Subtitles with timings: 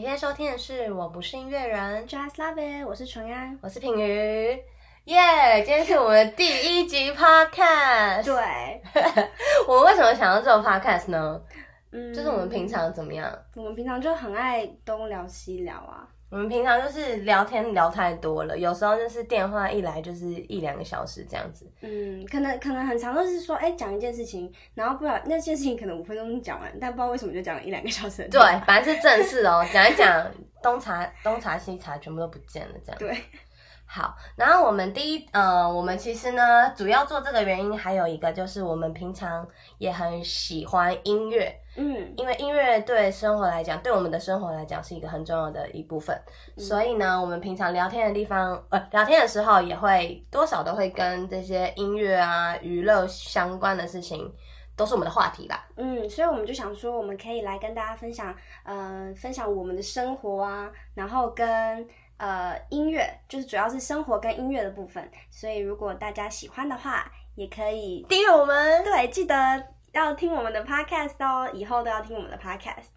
[0.00, 4.58] 你现在收听的是《我不是音乐人》，Just Love It，我是纯安，我是品瑜，
[5.04, 5.62] 耶！
[5.62, 8.24] 今天是我们第一集 Podcast。
[8.24, 8.82] 对，
[9.68, 11.38] 我们为什么想要做 Podcast 呢？
[11.92, 13.30] 嗯，就是我们平常怎么样？
[13.54, 16.08] 我们平常就很爱东聊西聊啊。
[16.30, 21.68] 我们平常就是聊天聊太多了，有时候就是电话一来就是一两个小时这样子。
[21.80, 28.28] 嗯，可能可能很长都是说，哎，讲一件事情，然后不知道那件事情可能五分钟讲完，但不知道为什么就讲了一两个小时。
[28.28, 30.24] 对，反正是正事哦，讲一讲
[30.62, 32.98] 东查东查西查，全部都不见了这样。
[32.98, 33.16] 对。
[33.84, 39.44] 好，然后我们第一，呃，我们其实呢，主要做这个原因还有一个就是我们平常
[39.78, 46.20] 也很喜欢音乐，嗯，因为音乐对生活来讲，对我们的生活来讲是一个很重要的一部分，
[46.56, 54.32] 所以呢，我们平常聊天的地方，呃，聊天的时候也会多少都会跟这些音乐啊、娱乐相关的事情，
[54.76, 55.66] 都是我们的话题啦。
[55.76, 61.86] 嗯，所以我们就想说，我们可以来跟大家分享，呃，分享我们的生活啊，然后跟。
[62.22, 68.84] 呃，音乐就是主要是生活跟音乐的部分，所以如果大家喜欢的话，也可以订阅我们。
[68.84, 69.34] 对，记得
[69.92, 72.88] 要听我们的 podcast 哦，以后都要听我们的 podcast。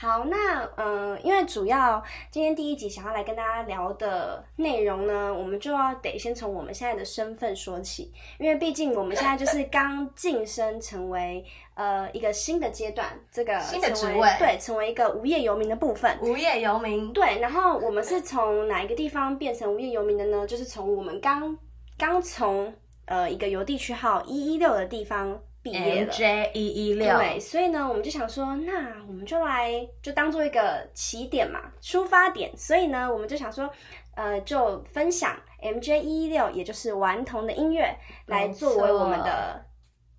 [0.00, 16.16] 好，那嗯，因为主要今天第一集想要来跟大家聊的内容呢，我们就要得先从我们现在的身份说起，因为毕竟我们现在就是刚晋升成为呃一个新的阶段，这个新的职位，对，成为一个无业游民的部分。
[16.22, 17.40] 无业游民，对。
[17.40, 20.46] 然后我们是从哪一个地方变成无业游民的呢？
[20.46, 21.58] 就是从我们刚
[21.98, 22.72] 刚从
[23.06, 25.40] 呃一个邮地区号一一六的地方。
[25.72, 32.56] 毕业了，J 一一六，对，所以呢，我们就想说，那我们就来就当做一个起点嘛，出发点。
[32.56, 33.68] 所以呢，我们就想说，
[34.14, 37.96] 呃，就分享 MJ 一一六，也就是顽童的音乐，
[38.26, 39.64] 来作为我们的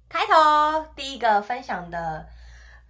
[0.08, 2.26] 开头，第一个分享的，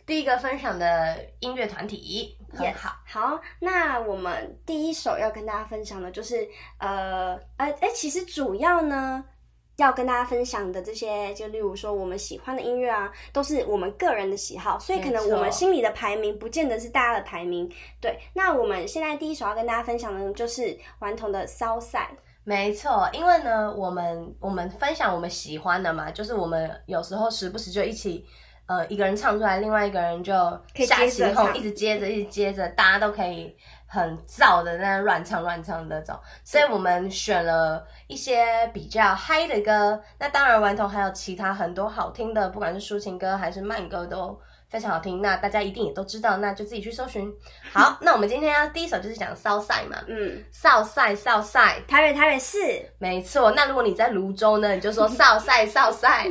[0.06, 2.96] 第一个分享的音乐团体，很好。
[3.06, 6.48] 好，那我们第一首要跟大家分享的就是，
[6.80, 9.24] 呃，哎哎，其实主要呢。
[9.82, 17.70] 要跟大家分享的这些，就例如说我们喜欢的音乐啊，都是我们个人的喜好，所以可能我们心里的排名不见得是大家的排名。
[18.00, 22.04] 对，那我们现在第一首要跟大家分享的，就是顽童的《骚散》。
[22.44, 28.26] 没错，因为呢，我们我们分享我们喜欢的嘛，就是我们有时候时不时就一起，
[28.66, 30.34] 呃，一个人唱出来，另外一个人就
[30.76, 33.56] 下起哄，一直接着，一直接着，大家都可以。
[33.90, 40.00] 很燥的那乱唱乱唱那种，所以我们选了一些比较嗨的歌。
[40.20, 44.40] 那当然，顽童还有其他很多好听的，不管是抒情歌还是慢歌都。
[44.70, 47.28] 非常好听，那大家一定也都知道，那就自己去搜寻。
[47.74, 52.60] 好，那我们今天要第一首就是讲骚赛嘛，嗯，骚赛骚赛，台北台北市，
[53.00, 53.50] 没错。
[53.54, 56.28] 那如果你在泸州呢，你就说少赛少赛，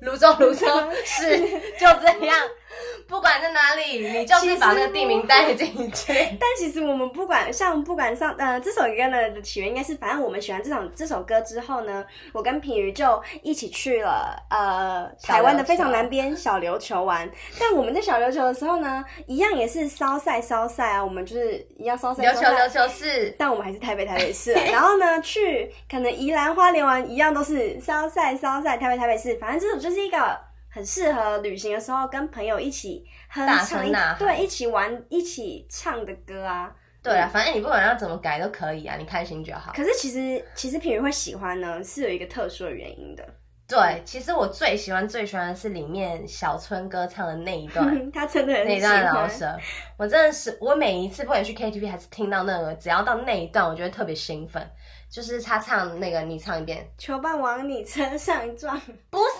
[0.00, 0.66] 泸州泸州
[1.04, 1.36] 是
[1.80, 2.36] 就这样，
[3.06, 6.14] 不管在哪里，你就是把那个地名带进去。
[6.40, 17.82] 但其实我们不管像不管上呃这首歌的起源应该是，反正我们喜欢这首这首歌之后呢，我跟品瑜就一起去了呃台湾的非常南边小琉球玩，但我。
[17.82, 22.22] 们在小琉球的时候呢，一样也是烧晒烧晒啊，我们就是一样烧晒。
[22.22, 24.52] 琉球琉球市，但我们还是台北台北市。
[24.70, 29.34] 然后呢，去可能宜兰花莲玩，一样都是烧晒烧晒，台北台北市。
[29.38, 30.38] 反正这种就是一个
[30.70, 36.72] 很适合旅行的时候跟朋友一起哼唱，对，一起玩一起唱的歌啊。
[37.02, 39.72] 对啊，反正你不管要怎么改都可以啊，你开心就好。
[39.74, 43.26] 可是其实其实品如会喜欢呢，是有一个特殊的原因的。
[43.66, 49.56] 对，其实我最喜欢最喜欢的是里面小春歌唱的那一段， 他真的很那段老舌，
[49.96, 54.62] 我真的是我每一次不管去 KTV 还是听到那个，只要到那一段，我就会特别兴奋。
[55.08, 56.88] 就是他唱那个，你唱一遍。
[56.96, 58.78] 球棒往你车上撞，
[59.10, 59.24] 不是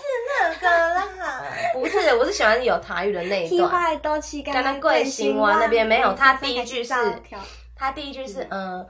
[0.59, 3.69] 个啦，不是，我是喜欢有台语的那一段。
[4.53, 6.93] 刚刚贵新湾那边没有，他第一句是，
[7.75, 8.87] 他第一句是嗯。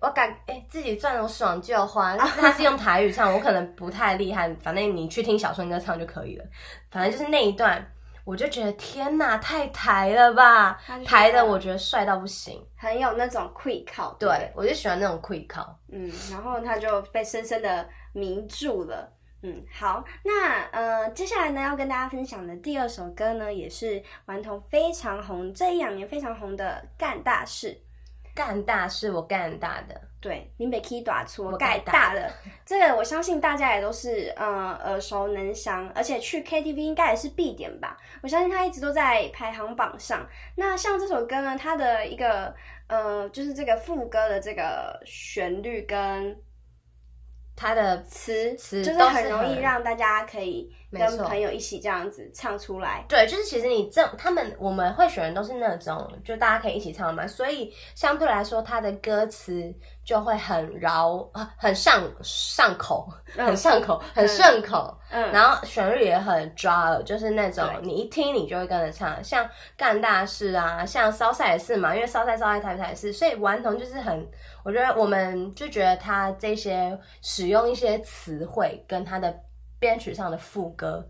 [0.00, 2.16] 我感哎，自己赚了爽就花。
[2.18, 4.52] 他是用台语唱，我可能不太厉害。
[4.62, 6.44] 反正你去听小春哥唱就可以了。
[6.90, 7.84] 反正就是那一段，
[8.24, 10.80] 我就觉得天哪，太台了吧！
[11.06, 14.16] 台的我觉得帅到不行，很有那种 quick 靠。
[14.18, 15.78] 对，我就喜欢那种 quick 靠。
[15.92, 19.08] 嗯，然后他就被深深的迷住了。
[19.42, 27.72] 嗯，好，那呃，接下来呢，要跟大家分享的第二首歌呢，也是顽童非常红，这一两年非常红的《干大事》。
[28.32, 30.00] 干大事，我干大的。
[30.20, 32.30] 对，林北 K 打错我盖大的，
[32.64, 37.96] 这个我相信大家也都是嗯耳熟能详，而且去 KTV 应该也是必点吧。
[38.22, 40.26] 我相信它一直都在排行榜上。
[40.54, 42.54] 那像这首歌呢，它的一个
[42.86, 46.36] 呃，就是这个副歌的这个旋律跟
[47.60, 53.04] 它的词词就是很容易让大家可以跟朋友一起这样子唱出来。
[53.08, 59.72] 对，就是其实你这他们我们会选的都是那种，就大家可以一起唱嘛，所以相对来说，它的歌词
[60.04, 64.96] 就会很绕啊，很上上口，很上口，很顺口。
[65.10, 74.28] 嗯，然后旋律也很抓耳，就是那种你一听你就会跟着唱，像干大事啊，像烧菜也是嘛，因为烧菜烧菜台台是，所以顽童就是很。
[74.62, 79.34] 我觉得我们就觉得他这些使用一些词汇跟他的
[79.80, 81.04] 编曲上的副歌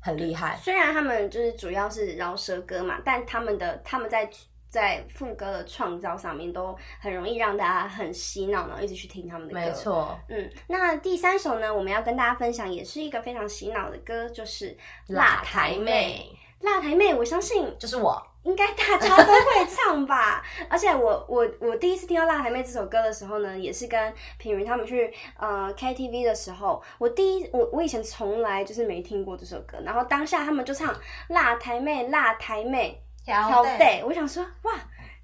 [0.00, 0.58] 很厉害。
[0.62, 4.28] 虽然他们就是主要是饶舌歌嘛，但他们的他们在
[4.68, 9.60] 在副歌的创造上面都很容易让大家很洗脑，然后一直去听他们的歌。
[9.60, 10.50] 没错，嗯。
[10.66, 14.70] 那第三首呢，我们要跟大家分享也是一个非常洗脑的歌，就是
[15.06, 16.30] 《辣台妹》。
[16.60, 18.20] 辣台妹，我相信就是我。
[18.42, 30.94] 应该大家都会唱吧， 而且我我我第一次听到《辣台妹》这首歌的时候呢，也是跟品云他们去呃 KTV 的时候，我第一我我以前从来就是没听过这首歌，然后当下他们就唱
[31.30, 34.74] 《辣台妹》，辣台妹，挑对，我想说哇，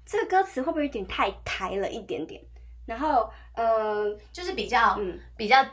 [0.05, 2.43] 这个歌词会不会有点太台了一点点？
[2.85, 5.65] 然后呃，就是比较嗯比较。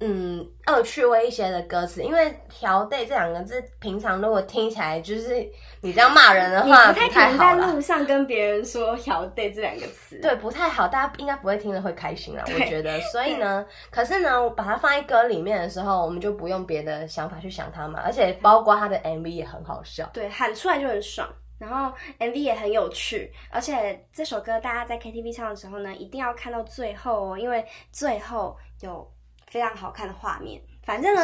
[0.00, 5.48] 嗯，恶趣味一些的歌词，因为“调 day” 这两个字，平常如果听起来就是
[5.80, 13.00] 你这样骂人的话，不太可能在路上跟别人说“调 day” 这两个词，对，不太好，大家应该不会听了会开心啊，我觉得。
[13.12, 21.28] 所以呢， 可是呢，我把它放在歌里面的时候，我们就不用别的想法去想它嘛，而且包括它的 MV 也很好笑，对，喊出来就很爽，
[21.58, 29.08] 然后 MV 也很有趣，而且这首歌大家在 KTV 唱的时候呢，一定要看到最后哦，因为最后有。
[29.52, 31.22] 非常好看的画面，反正呢，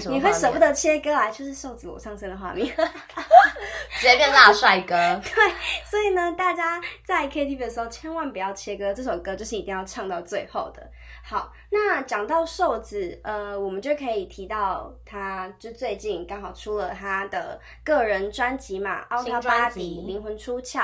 [0.00, 2.64] 是你会舍不得切割啊，就是瘦子裸上身的画面，
[3.98, 4.94] 直接变辣帅哥。
[5.24, 5.52] 对，
[5.84, 10.88] 所以呢，大家在 KTV 的时候千万不要切割，这首歌就是一定要唱到最后的。
[11.24, 20.80] 好，那讲到瘦子，呃，我们就可以提到他，就最近刚好出了他的个人专辑嘛，《奥特巴迪灵魂出窍》。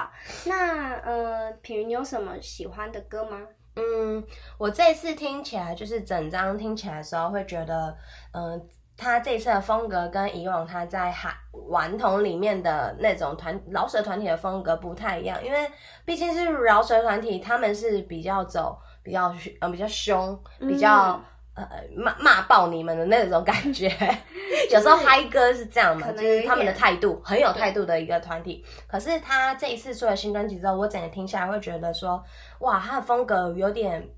[0.47, 3.43] 那呃，品云，你有什么喜欢的歌吗？
[3.77, 4.25] 嗯，
[4.59, 7.97] 我这次听起来就是整张听起来的时候，会觉得，
[8.33, 11.35] 嗯，他这次的风格跟以往他在海
[11.69, 15.71] 顽童里面的那种团饶舌团体的风格不太一样，因为
[16.05, 21.21] 毕竟是饶舌团体，他们是比较走比较嗯比较凶，比较。
[21.55, 21.67] 呃，
[21.97, 23.89] 骂骂爆你们的那种感觉，
[24.73, 28.65] 有时候嗨歌是这样嘛，就是他们的态度很有态度的一个团体。
[28.87, 32.23] 可是他这一次出了新专辑之后，我整个听下来会觉得说，
[32.61, 34.09] 哇，他的风格有点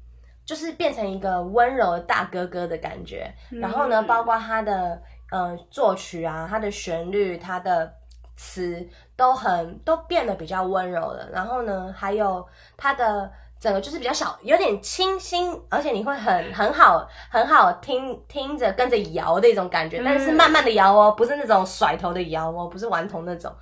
[0.44, 3.32] 就是变成一个温柔的大哥哥的感觉。
[3.50, 7.90] 然后呢，包括他的呃作曲啊，他的旋律，他的
[8.36, 8.86] 词
[9.16, 11.28] 都很都变得比较温柔了。
[11.32, 12.46] 然后呢，还有
[12.76, 13.32] 他的。
[13.62, 23.54] 整个就是比较小，有点清新，而且你会很很好很好听听着跟着摇的一种感觉，但是慢慢的摇哦，不是那种甩头的摇哦，不是顽童那种。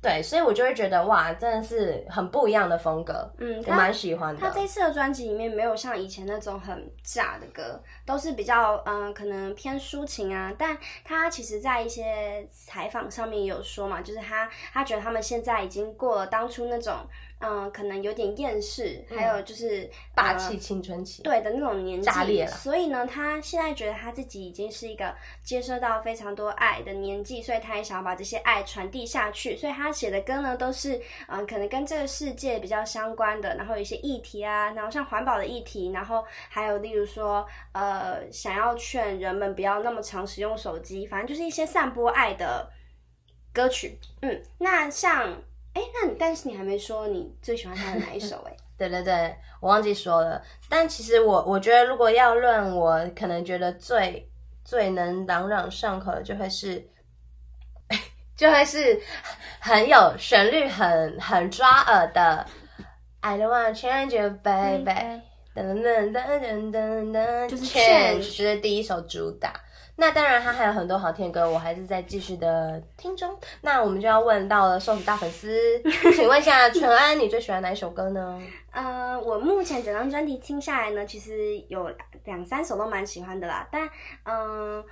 [0.00, 4.40] 对，所以我就会觉得哇，真的是很不一样的风格，嗯，我蛮喜欢的。
[4.40, 10.54] 他这次的专辑里面没有像以前那种很炸的歌，都是比较嗯，可能偏抒情啊。
[10.56, 16.94] 但他其实在一些采访上面有说嘛，就是他他觉得他们现在已经过了当初那种。
[17.40, 22.50] 嗯，可能有点厌世，还有就是霸气青春期，对的那种年纪，炸裂了。
[22.50, 25.14] 所以呢，他现在觉得他自己已经是一个
[25.44, 29.56] 接收到非常多爱的年纪，所以他也想要把这些爱传递下去。
[29.56, 42.68] 所以他写的歌呢，都是嗯，可能跟这个世界比较相关的，然后有一些议题啊，然后像环保的议题，然后还有例如说呃，想要劝人们不要那么常使用手机，反正就是一些散播爱的
[43.52, 43.96] 歌曲。
[44.22, 45.40] 嗯，那像。
[45.78, 48.36] 哎，那但是你还没说你最喜欢他的哪一首？
[48.48, 50.42] 哎， 对对对，我忘记说了。
[50.68, 54.28] 但其实我我觉得，如果要论我可能觉得最
[54.64, 56.84] 最能朗朗上口的，就会是，
[58.36, 59.00] 就会是
[59.60, 62.44] 很有旋律、很很抓耳的。
[63.20, 65.22] I don't wanna change you, baby。
[65.54, 69.52] 噔噔噔噔噔噔，就是 change，就是第一首主打。
[70.00, 73.36] 那当然，他还有很多好听的歌，我还是在继续的听中。
[73.62, 75.82] 那我们就要问到了瘦子大粉丝，
[76.14, 78.40] 请问一下淳安，你最喜欢哪一首歌呢？
[78.70, 81.90] 呃，我目前整张专辑听下来呢，其实有
[82.24, 83.66] 两三首都蛮喜欢的啦。
[83.72, 83.90] 但
[84.22, 84.84] 嗯，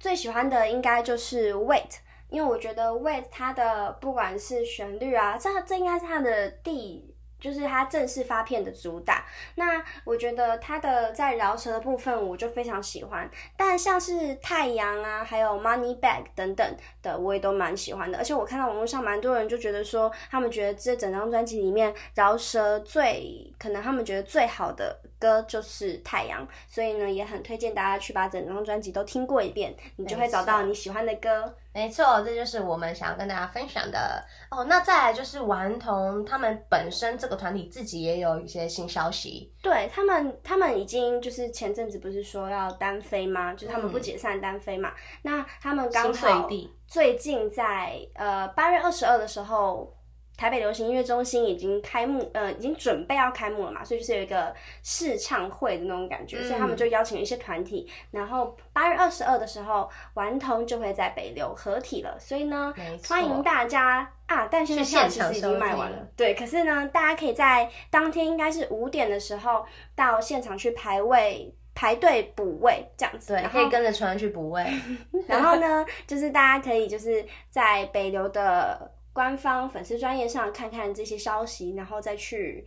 [0.00, 1.90] 最喜欢的应该就是《Wait》，
[2.30, 7.14] 因为我觉得《Wait》它的不管是旋律啊，这这应该是它的第。
[7.38, 9.24] 就是它正式发片的主打，
[9.56, 18.18] 那我觉得它的在饶舌的部分我就非常喜欢，但像是太阳啊，还有 Money Bag 等等的，我也都蛮喜欢的。
[18.18, 31.54] 而且我看到网络上蛮多人就觉得说，他们觉得这整张专辑里面饶舌最可能他们觉得最好的歌就是《太阳》，所以呢，也很推荐大家去把整张专辑都听过一遍，你就会找到你喜欢的歌。
[31.72, 34.64] 没错，这就是我们想要跟大家分享的哦。
[34.64, 43.52] 那再来就是顽童他们本身这个团体自己也有一些新消息，对他们，他们已经就是前阵子不是说要单飞吗？
[43.52, 44.92] 就是他们不解散单飞嘛。
[45.22, 46.48] 那他们刚好
[46.86, 49.95] 最近在呃八月二十二的时候。
[50.36, 62.74] 台北流行音乐中心已经开幕，呃，已经准备要开幕了嘛，所以就是有一个试唱会的那种感觉，所以他们就邀请了一些团体，然后八月二十二的时候，顽童就会在北流合体了，所以呢，
[63.08, 64.46] 欢迎大家啊！
[64.50, 69.64] 但现在票其实已经卖完了，对，可是呢，大家可以在当天应该是五点的时候
[69.94, 74.66] 到现场去排位排队补位这样子，对，可以跟着船去补位，
[75.26, 78.92] 然后呢，就是大家可以就是在北流的。
[79.16, 82.66] 官方粉丝专业上看看这些消息，然后再去，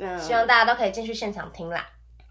[0.00, 1.86] 嗯，希望大家都可以进去现场听啦。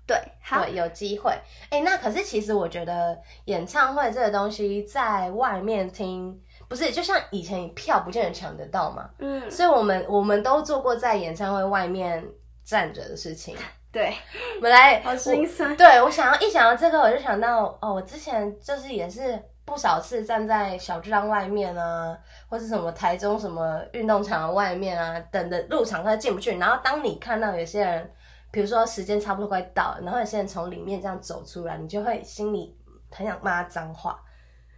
[0.06, 1.32] 对，好，有机会。
[1.70, 6.38] 哎，那可是其实我觉得演唱会这个东西在外面听，
[6.68, 9.10] 不是就像以前票不见得抢得到嘛。
[9.20, 12.22] 嗯，所以我们我们都做过在演唱会外面
[12.66, 13.56] 站着的事情。
[13.90, 14.14] 对，
[14.58, 15.78] 我们来，好心酸。
[15.78, 19.42] 对我想要一想到这个，我就想到哦，我之前就是也是。
[19.66, 22.18] 不少次站在小巨蛋外面啊，
[22.50, 26.58] 或是什么台中什么运动场外面啊，等的入场他进不去。
[26.58, 28.12] 然后当你看到有些人，
[28.52, 32.78] 比如说时间差不多快到，然后有些人从里面这样走出来，你就会心里
[33.10, 34.20] 很想骂脏话。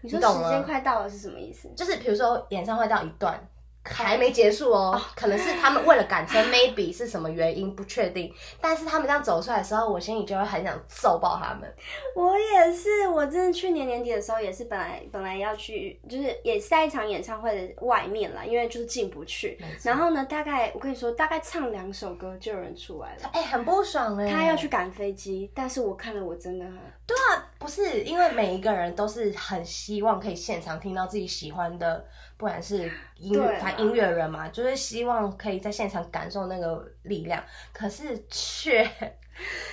[0.01, 1.67] 你说时间快到了是什么意思？
[1.75, 3.39] 就是比如说演唱会到一段。
[3.85, 8.33] 还没结束哦，可能是他们为了赶车， maybe 是什么原因不确定。
[8.59, 11.71] 但是他们这样走出来的时候，我心里就会很想揍爆他们。
[12.15, 19.57] 我也是，我真的去年年底的时候也是本来本来要去，就是也是在一场演唱会的外面啦，因为就是进不去。
[19.83, 24.29] 然后呢，大概我跟你说，大概唱两首歌就有人出来了，哎，很不爽哎。
[24.29, 26.73] 他要去赶飞机，但是我看了，我真的很
[27.07, 32.05] 对啊，不是因为每一个人都是很希望可以现场听到自己喜欢的。
[32.37, 38.85] 不管是音乐，反音乐人嘛，就是希望可以在现场感受那个力量，可是却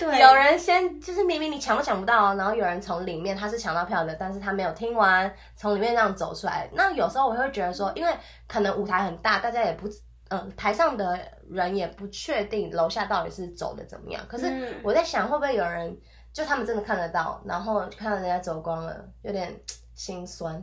[0.01, 6.71] 有人先，就是明明你抢都抢不到，然后有人从里面他是抢到票的，但是他没有听完，从里面这样走出来。
[6.73, 8.13] 那有时候我会觉得说，因为
[8.47, 9.89] 可能舞台很大，大家也不，
[10.29, 11.19] 嗯，台上的
[11.51, 14.25] 人也不确定楼下到底是走的怎么样。
[14.29, 15.99] 可是我在想，会不会有人
[16.33, 19.61] 就他们真的看得到，然后看到人家走光了，有点
[19.95, 20.63] 心酸。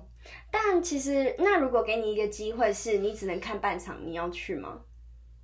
[0.51, 4.79] 但其实，那如果给你一个机会，是你只能看半场，你要去吗？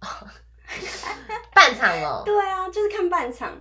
[1.53, 2.23] 半场哦。
[2.25, 3.51] 对啊，就是看半场。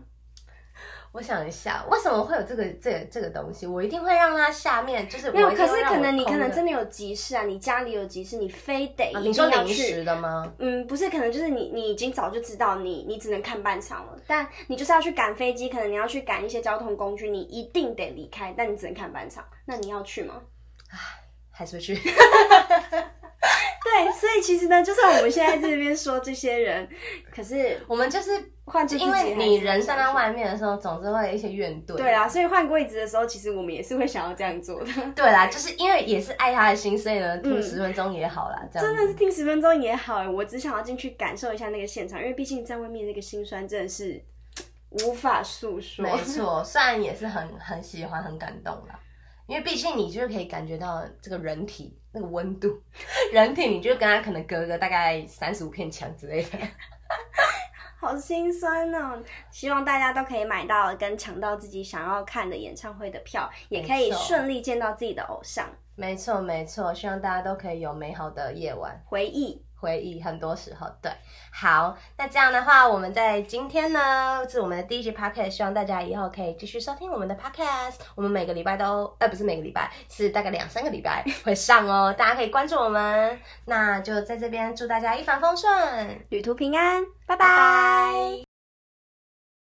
[1.14, 3.68] 我想一下，为什么会有这个这这个东西？
[3.68, 5.48] 我一定会让它下面就是没有。
[5.50, 10.52] 可是可能你可能真的有急事啊，你家里有急事，你非得你说临时的吗？
[10.58, 20.42] 嗯，不是，可能就是你你已经早就知道你你只能看半场了，但你就是要去赶飞机，可能你要去赶一些交通工具，你一定得离开，但你只能看半场，那你要去吗？
[20.90, 20.98] 唉。
[21.56, 21.94] 还是去，
[23.84, 26.88] 对，所以其实呢，就算我们现在这边说这些人，
[27.30, 28.30] 可是我们就是
[28.64, 31.94] 换，因为你人站在外面的时候，总是会有一些怨怼。
[31.94, 34.90] 对啊，所以换位置的时候，其实我们也是会想要这样做的。
[35.14, 38.66] 对啦，就是因为也是爱他的心，所以呢，听十分钟也好啦。
[38.72, 44.18] 这样真的是听十分钟也好，我只想要进去感受一下那个现场，因为毕竟在外面那个心酸真的是
[44.90, 46.02] 无法诉说。
[46.02, 48.98] 没错，虽然也是很很喜欢、很感动啦。
[49.46, 52.68] 因为毕竟你就是可以感觉到这个人体那个温度，
[53.32, 56.58] 人体你就跟他可能隔个大概三十五片墙之类的，
[58.00, 59.22] 好心酸哦。
[59.50, 65.68] 希望大家都可以买到跟抢到自己想要看的演唱会的票，也可以顺利见到自己的偶像。
[65.96, 69.64] 没错没错，希望大家都可以有美好的夜晚回忆。
[69.84, 71.12] 回忆很多时候，对，
[71.52, 77.96] 好，那这样的话，我们在今天呢是我们的第一集 podcast，希望大家以后可以继续收听我们的 podcast。
[78.14, 83.38] 我们每个礼拜都，呃，不是每个礼拜，是大概两三个礼拜会上哦，大家可以关注我们。
[83.66, 88.43] 那就在这边祝大家一帆风顺，旅途平安，拜拜。